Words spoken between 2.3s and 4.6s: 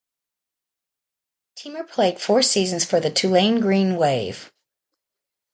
seasons for the Tulane Green Wave.